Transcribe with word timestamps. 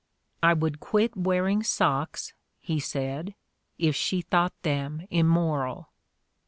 "I 0.41 0.53
would 0.53 0.79
quit 0.79 1.15
wearing 1.15 1.61
socks," 1.61 2.33
he 2.59 2.79
said, 2.79 3.35
"if 3.77 3.95
she 3.95 4.21
thought 4.23 4.59
them 4.63 5.05
immoral." 5.11 5.89